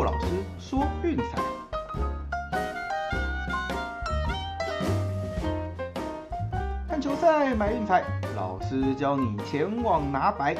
[0.00, 1.42] 骆老师说运彩。
[6.88, 8.02] 看球赛买运彩，
[8.34, 10.56] 老师教你前往拿白。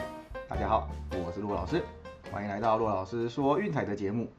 [0.46, 1.82] 大家好，我是骆老师，
[2.30, 4.30] 欢迎来到骆老师说运彩的节目。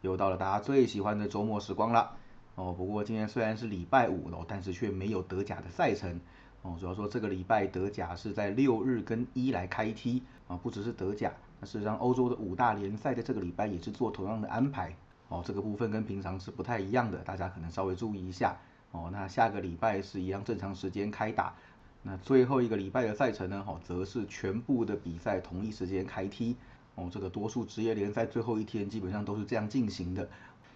[0.00, 2.16] 又到了大家最喜欢的周末时光了。
[2.56, 6.18] 哦，不过今天虽然是礼拜五了，但是却没有德甲的赛程。
[6.62, 11.30] 哦，主要说这个礼拜德甲是在六日跟一来开踢啊，不只是德甲，
[11.60, 14.94] 那事实上欧洲的五大联赛在这个礼拜也是做同样的安排。
[15.28, 18.56] 哦，这个部分跟平常是不太一样的，大家可能稍微注意一下。
[18.92, 21.54] 哦，那下个礼拜是一样正常时间开打，
[22.02, 26.56] 那最后一个礼拜的赛程呢，哦，则是全部的比赛同一时间开踢。
[26.94, 30.26] 哦，这个多数职业联赛最后一天基本上都是这样进行的，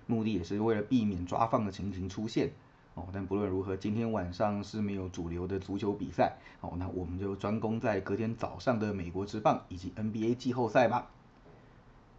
[0.06, 2.50] 目的也是为了避免抓放的情形出现。
[2.94, 6.36] 哦，但不论如何，今天晚上是没有主流的足球比赛。
[6.60, 11.10] 哦，那我们就专攻在隔天早上的美国职棒以及 NBA 季后赛吧。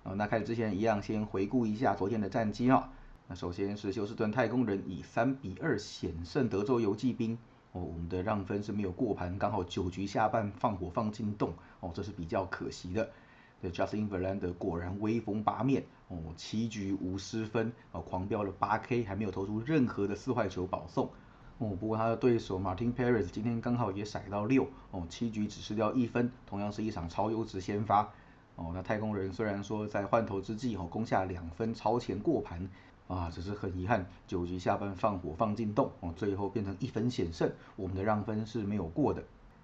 [0.02, 2.86] 哦，那开始之前一样，先回顾一下昨天的战绩哦。
[3.28, 7.38] 那首先是休斯顿太空人以三比二险胜德州游骑兵。
[7.73, 11.53] 哦，我们的让分是没有过盘，刚好九局下半放火放进洞。
[11.81, 13.09] 哦，这是比较可惜的。
[13.64, 15.86] 对，Justin Verlander 果然威风八面。
[16.09, 21.09] 哦，七局无失分，哦，狂飙了八 K，还没有投出任何的四坏球保送。
[21.59, 24.67] 哦，不过他的对手 Martin Perez 今天刚好也甩到六。
[24.91, 28.02] 哦，七局只失掉一分，同样是一场超优质先发。
[28.58, 32.69] 哦，那太空人虽然说在换头之际，哦，攻下两分超前过盘，
[33.08, 39.23] 啊，只是很遗憾，九局下半放火放进洞，哦，最后变成一分险胜，我们的让分是没有过的。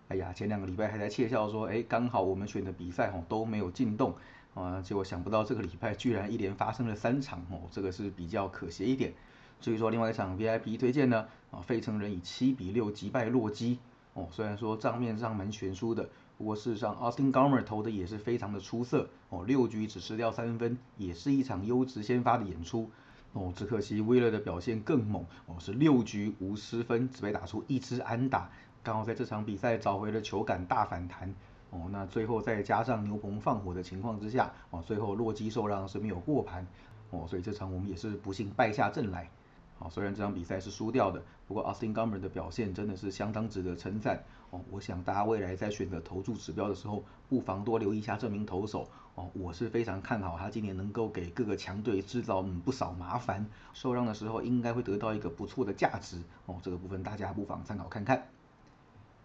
[0.10, 4.16] 哎呀，前两个礼拜还在窃笑说，哎，刚好我们选的比赛，哦，都没有进洞，
[4.56, 9.14] 啊，结果想不到这个礼拜居然一连发生了三场，哦，这个是比较可惜一点。
[9.62, 13.78] 至于说另外一场 VIP 推荐呢，啊，费城人以七比六击败洛基，
[14.16, 16.10] 哦，虽然说账面上蛮悬殊的。
[16.40, 22.90] 不过事实上，Austin Gomer 投的也是非常的出色哦，六局只失掉三分，也是一场优质先发的演出
[23.34, 23.54] 哦。
[23.56, 28.50] 只可惜威勒的表现更猛哦，是六局无失分，只被打出一支安打，
[28.90, 31.32] 刚好在这场比赛找回了球感大反弹
[31.70, 31.88] 哦。
[31.92, 36.66] 那最后再加上牛棚放火的情况之下哦，最后洛基受让是没有过盘
[37.12, 39.30] 哦，所以这场我们也是不幸败下阵来。
[39.78, 44.60] 好，虽然这场比赛是输掉的，不过 Austin Gomber 的表现真的是相当值得称赞哦。
[44.72, 49.30] 我想大家未来在选择投注指标的时候，不妨多留意一下这名投手哦。
[49.36, 56.56] 我是非常看好他今年能够给各个强队制造嗯不少麻烦，受让的时候应该会得到一个不错的价值哦。
[56.64, 58.28] 这个部分大家不妨参考看看。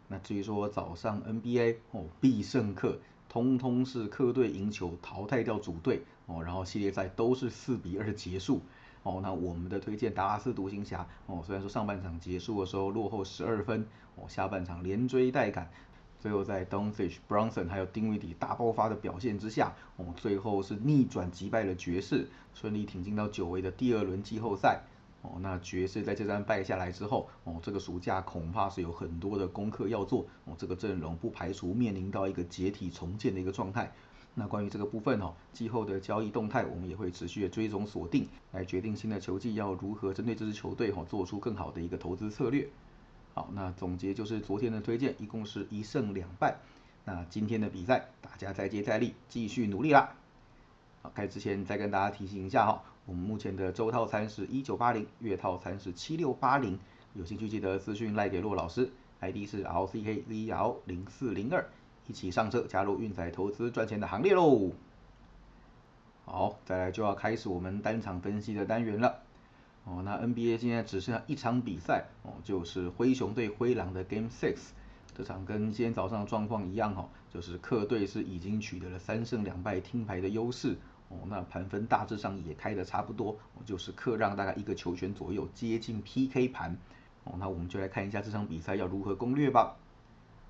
[0.09, 2.99] 那至于说早上 NBA 哦必胜客，
[3.29, 8.61] 通通是客队赢球淘汰掉主队哦，然后系列赛都是四比二结束。
[9.03, 15.71] 哦，那我们的推荐达拉斯独行侠哦，虽然说上半场结束的时候落后十二分，哦，下半场连追带赶，
[16.19, 24.81] 最后在 d o n f i s h Bronson 还有丁威迪大爆发的表现之下，哦，最后是逆转击败了爵士，顺利挺进到久违的第二轮季后赛。
[25.25, 33.91] 哦，那爵士在这战败下来之后，哦，这个暑假恐怕是有很多的功课要做，哦，这个阵容不排除面临到一个解体重建的一个状态。
[34.35, 42.69] 那关于这个部分哦，季后的交易动态，我们也会持续的追踪锁定，来决定新的球季要如何针对这支球队哈做出更好的一个投资策略。
[43.33, 46.57] 好，那总结就是昨天的推荐一共是一胜两败，
[47.05, 50.15] 那今天的比赛大家再接再厉，继续努力啦。
[51.01, 56.79] 好，开始之前再跟大家提醒一下哈，我们目前的周套餐是一九八零，月套餐是七六八零，
[57.13, 61.67] 有兴趣记得私讯赖给骆老师，ID 是 L C K Z L 零四零二。
[62.07, 64.73] 一起上车，加入运载投资赚钱的行列喽！
[66.27, 69.23] 好，再来就要开始我们单场分析的单元了。
[69.85, 74.57] 哦，那 NBA 现在只剩下一场比赛哦，就是灰熊对灰狼的 Game Six。
[75.17, 80.77] 这场跟今天早上的状况一样哈，就是客队是已经取得了三胜两败听牌的优势
[81.09, 81.19] 哦。
[81.27, 86.77] 那盘分大致上也开的差不多，就是客让大概一个球权左右，接近 PK 盘。
[87.25, 89.77] 哦，那我们就来看一下这场比赛要如何攻略吧。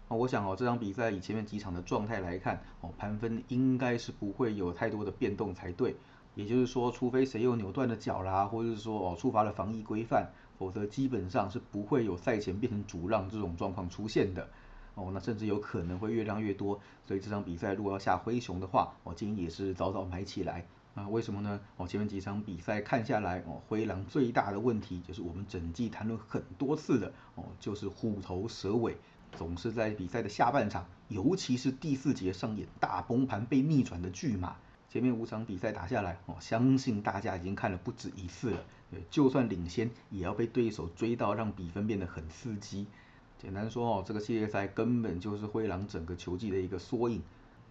[0.09, 5.95] 哦，我想哦，这场比赛以前面几场的状态来看，哦，盘分应该是不会有太多的变动才对。
[6.35, 10.29] 也就是说，除非谁又扭断了脚啦，或者是说哦触发了防疫规范，
[10.59, 14.49] 否则基本上是不会有赛前变成主让这种状况出现的。
[14.95, 16.81] 哦，那甚至有可能会越亮越多。
[17.07, 20.67] 所以这场比赛如果要下灰熊的话，我建议也是早早买起来。
[20.95, 21.61] 啊，为什么呢？
[21.77, 28.97] 哦，前面几场比赛看下来，哦，灰狼最大的问题就是我们整季谈论很多次的，哦，就是虎头蛇尾。
[29.37, 34.55] 总是在比赛的下半场，尤其是第四节上演大崩盘被逆转的巨马。
[34.89, 38.65] 前面五场比赛打下来，哦，相信大家已经看了不止一次了。
[38.93, 42.87] 对，就算领先，也要被对手追到，让比分变得很刺激。
[43.45, 47.23] 简单说哦，这个系列赛根本就是灰狼整个球季的一个缩影。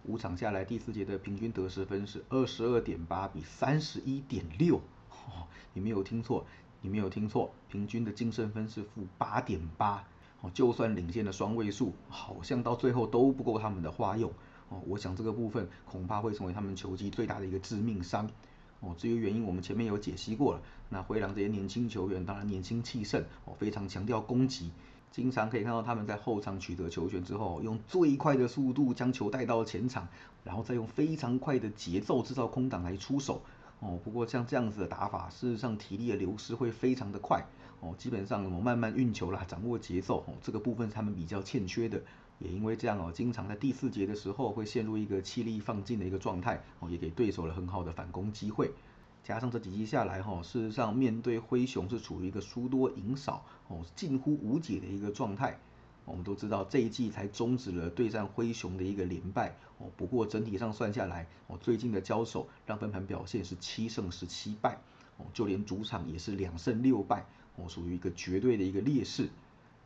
[0.04, 6.46] 五场下来第四节的平均得失分是二十二点八比三十一点六，哦，你没有听错，
[6.80, 10.04] 你没有听错，平均的净胜分是负八点八，
[10.42, 14.30] 哦，就算领先的双位数，好像到最后都不够他们的花用，
[14.68, 18.30] 哦，我想这个部分恐怕会成为他们球技最大的一个致命伤。
[18.78, 20.62] 哦，至于原因，我们前面有解析过了。
[20.90, 24.70] 那灰狼这些年轻球员，当然年轻气盛，哦，非常强调攻击，
[25.14, 30.08] 经常可以看到他们在后场取得球权之后，用最快的速度将球带到前场，
[30.42, 33.40] 然后再用非常快的节奏制造空档来出手。
[33.78, 37.46] 哦，不过像这样子的打法，事实上体力的流失会非常的快。
[37.78, 42.02] 哦，基本上我慢慢运球啦，掌握节奏，哦，这个部分是他们比较欠缺的。
[42.40, 48.72] 也因为这样哦，经常在第四节的时候会陷入一个气力放尽的一个状态哦，也给对手了很好的反攻机会。
[49.24, 55.58] 加上这几季下来哈，事实上面对灰熊是处于一个输多赢少哦，近乎无解的一个状态。
[56.04, 64.78] 我们都知道这一季才终止了对战灰熊的一个连败哦，不过整体上算下来哦，最近的交手让分盘表现是七胜十七败
[65.16, 67.24] 哦，就连主场也是两胜六败
[67.56, 69.30] 哦，属于一个绝对的一个劣势。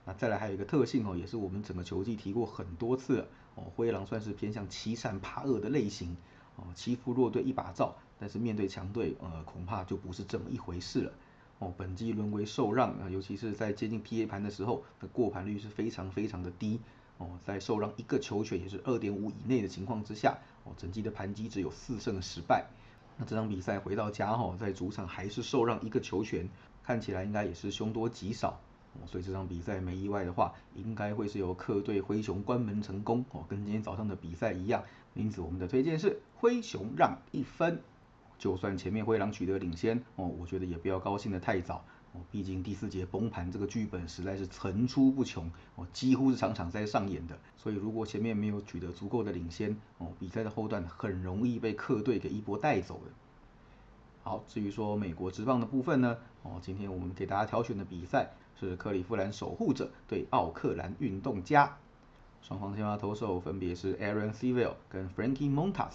[0.04, 3.24] 那再来还有一个特性哦，也是我们整个球季提过很多次
[3.54, 6.16] 哦，灰狼算是偏向欺善怕恶的类型
[6.56, 11.12] 哦，欺负弱队一把照，但是面对强队呃恐怕就不是这么一回事了
[11.58, 11.72] 哦。
[11.76, 16.80] 本季沦为受让啊，尤其是在接近 PA 盘的时候的过盘率是非常非常的低
[17.18, 22.66] 哦，在受让一个球权也是二点五以内的情况之下哦，整季的盘击只有四胜十败。
[23.16, 26.48] 那这场比赛回到家哈，在主场还是受让一个球权，
[26.84, 28.60] 看起来应该也是凶多吉少。
[28.94, 34.82] 哦所以这场比赛没意外的话，应该会是由客队灰熊关门成功哦，跟今天早上的比赛一样。
[35.14, 37.80] 因此我们的推荐是灰熊让一分。
[38.38, 47.38] 就算前面灰狼取得领先哦，我觉得也不要高兴的太早哦，毕竟第四节崩盘这个剧本实在是层出不穷哦，几乎是场场在上演的。
[47.56, 53.12] 所以如果前面没有取得足够的领先哦，比赛的后段很容易被客队给一波带走的。
[54.22, 58.30] 好，至于说美国职棒的部分呢哦，今天我们给大家挑选的比赛。
[58.60, 61.76] 是克利夫兰守护者对奥克兰运动家，
[62.42, 65.92] 双方先发投手分别是 Aaron Civil 跟 Frankie Montas。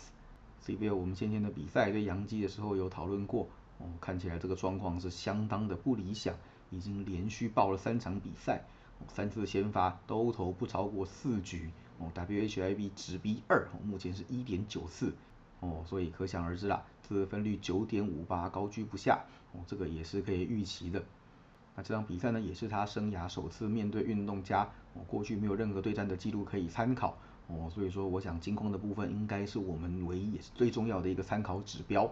[0.66, 3.50] Civil 我们先前的比赛对杨基的时候有讨论过，
[3.80, 6.34] 哦，看起来这个状况是相当的不理想，
[6.70, 8.64] 已经连续爆了三场比赛，
[9.10, 15.14] 三次先发都投不超过四局，哦，WHIP 值比二，目前是一点九四，
[15.60, 19.22] 哦，所以可想而知啦，得分率九点五八高居不下，
[19.52, 21.04] 哦，这个也是可以预期的。
[21.76, 24.62] 那这场比赛呢，也是他生涯首次面对运动家，
[24.94, 27.18] 哦，过去没有任何对战的记录可以参考，
[27.54, 32.12] 哦，所以说我想金控的部分应该是我们唯一也是最重要的一个参考指标。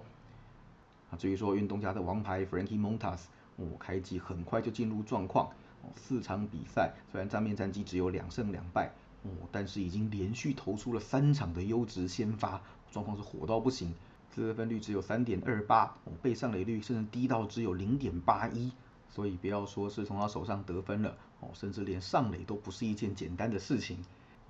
[1.09, 3.21] 啊，至于说运动家的王牌 Frankie Montas，
[3.55, 5.47] 哦，开季很快就进入状况，
[5.81, 8.91] 哦，四场比赛虽然账面战绩只有两胜两败，
[9.23, 12.61] 哦，但是已经连续投出了三场的优质先发，
[12.91, 13.93] 状况是火到不行，
[14.35, 18.71] 得分率只有三点二八，哦，被上垒率甚至低到只有零点八一。
[19.13, 23.97] 所以不要说是从他手上得分了哦，甚至连上垒都不是一件简单的事情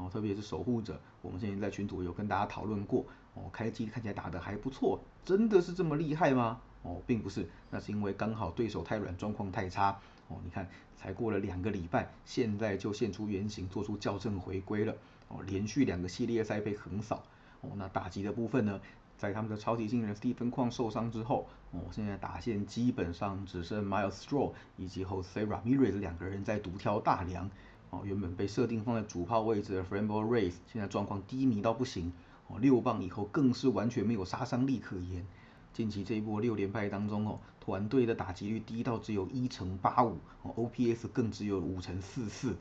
[0.01, 0.09] 哦。
[0.11, 6.59] 特别是守护者，我们之前在群组有跟大家讨论过哦，开机看起来打得还不错，真的是这么厉害吗？
[6.83, 10.37] 哦，并不是，那是因为刚好对手太软，状况太差哦。
[10.43, 14.95] 你看，才过了两个礼拜，现在就现出原形，做出校正回归了
[15.27, 17.23] 哦，连续两个系列赛被横扫
[17.61, 17.69] 哦。
[17.75, 18.81] 那打击的部分呢？
[19.17, 27.47] 在他们的超级新人 Stephen 矿受伤之后，哦，现在打线基本上只剩 Miles Straw 以及 Jose Ramirez 两个人在独挑大梁。
[27.91, 32.11] 哦，原本被设定放在主炮位置的 f r a m b o Race，现在状况低迷到不行。
[32.47, 35.25] 哦，六棒以后更是完全没有杀伤力可言。
[35.73, 42.55] 近期这一波六连败当中，哦，团队的打击率低到只有一成八五，哦，OPS 更只有五成四四。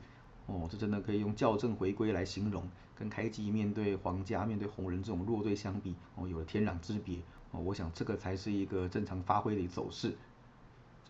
[0.46, 7.18] 哦，这真的可以用校正回归来形容，跟开机面对皇家、面对红人这种弱队相比，哦，有了天壤之别。
[7.52, 10.16] 哦，我想这个才是一个正常发挥的走势。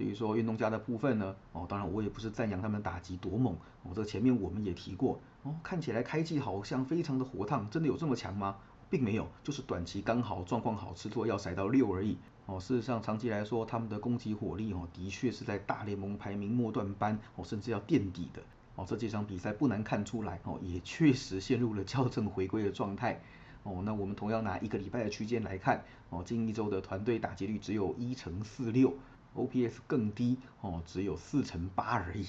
[0.00, 8.56] 至于说运动家的部分呢，哦，当然我也不是赞扬他们打击多猛，哦，这前面我们也提过，哦，看起来开季好像非常的火烫，真的有这么强吗？
[8.88, 12.16] 并没有，就是短期刚好状况好，吃错要塞到六而已。
[12.46, 18.42] 哦，事实上长期来说，他们的攻击火力哦，的确是在大联盟排名末段班，哦，甚至要垫底的。
[18.76, 23.20] 哦，这几场比赛不难看出来，哦，也确实陷入了校正回归的状态。
[23.64, 28.94] 哦，那我们同样拿一个礼拜的区间来看，哦，近一周的团队打击率只有一成四六
[29.34, 32.26] ，OPS 更低，哦，只有四成八而已。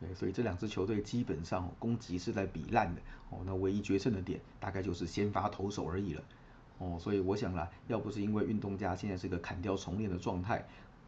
[0.00, 3.00] 对，所以这两支球队基本上攻击是在比烂的。
[3.30, 6.22] 哦，那唯一决胜的点大概就是先发投手而已了。
[6.78, 10.66] 哦，所以我想啦，要不是因为运动家现在是个砍掉重练的状态。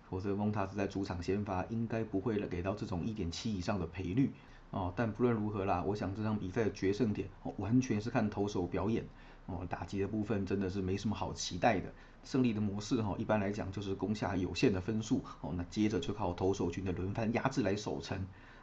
[0.09, 4.31] 否则，蒙塔斯在主场先发应该不会给到这种一点七以上的赔率。
[4.71, 9.05] 哦，但不论如何啦，我想这场比赛的决胜点哦，完全是看投手表演
[9.47, 11.93] 哦，打击的部分真的是没什么好期待的。
[12.25, 18.19] 胜利的模式哈，一般来讲就是攻下有限的分数哦，那接着就靠投手群的轮番压制来守城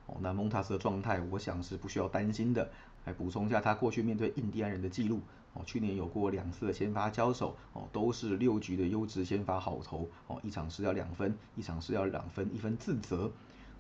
[0.08, 0.18] 哦。
[0.20, 2.70] 那蒙塔斯的状态，我想是不需要担心的。
[3.06, 5.22] 来补充一下他过去面对印第安人的记录
[5.54, 13.32] 哦，去年有过两次的先发交手哦，都是六局的优质先发好投哦，一场是要两分，一场是要两分，一分自责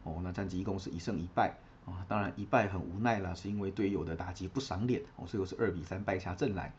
[0.03, 0.19] 哦。
[0.23, 6.73] 那战绩一共是一胜一败啊，当然一败很无奈了，是因为队友的打击不赏脸哦，最后是二比三败下阵来。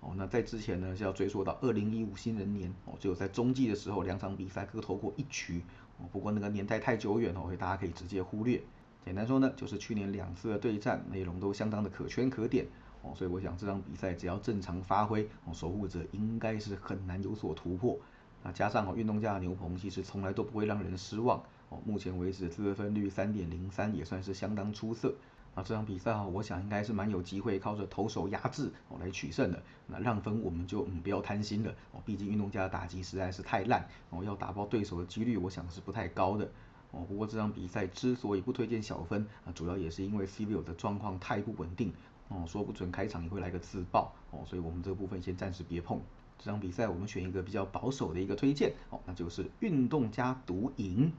[0.00, 5.62] 哦，那在之前呢是要追溯到二零一五新人年哦，只有在中继的时候两场比赛各投过一局
[5.98, 8.60] 哦，不过那个年代太久远了，所以大家可以直接忽略。
[9.04, 12.66] 简单说呢，就是去年两次的对战内容都相当的可圈可点
[13.02, 17.98] 哦，所以我想这场比赛只要正常发挥哦，守护者应该是很难有所突破。
[18.42, 25.14] 那加上哦，运动家的牛棚其实从来都不会让人失望哦，目前为止自分率三点零三也算是相当出色。
[25.54, 29.60] 那这场比赛哈，我想应该是蛮有机会靠着投手压制哦来取胜的。
[29.88, 36.48] 那让分我们就嗯不要贪心了哦，毕竟运动家的打击实在是太烂哦，要打爆对手的几率我想是不太高的
[36.92, 37.04] 哦。
[37.08, 41.92] 不过这场比赛之所以不推荐小分啊，主要也是因为 C 罗的状况太不稳定
[42.28, 46.00] 哦，说不准开场也会来个自爆哦，所以我们这部分先暂时别碰。
[46.38, 51.12] 这场比赛我们选一个比较保守的一个推荐哦，那就是运动家独赢。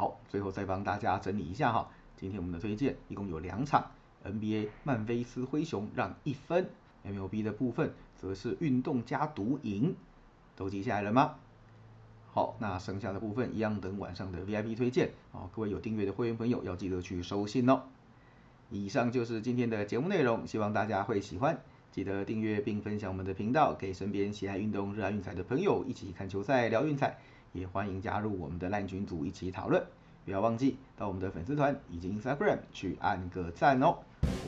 [0.00, 1.86] 好，最后再帮大家整理一下哈。
[2.16, 3.90] 今天我们的推荐一共有两场
[4.24, 6.70] ，NBA 曼菲斯灰熊让一分
[7.06, 9.94] ，MLB 的部分则是运动加独赢，
[10.56, 11.34] 都记下来了吗？
[12.32, 17.82] 好，那剩下的部分一样等晚上的 VIP 推荐啊，各位有订阅的会员朋友要记得去收信哦。
[18.70, 21.60] 以上就是今天的节目内容，希望大家会喜欢，
[21.92, 27.18] 记得订阅并分享我们的频道，给身边喜爱运动、热爱运彩的朋友一起看球赛、聊运彩，
[27.52, 29.82] 也欢迎加入我们的烂群组一起讨论。
[30.24, 33.96] 不要忘记到我们的粉丝团以及 Instagram 去按个赞哦！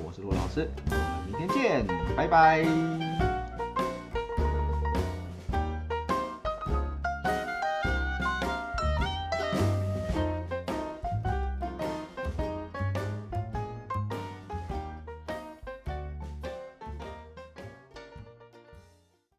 [0.05, 3.32] 我是罗老师，我们明天见，拜拜。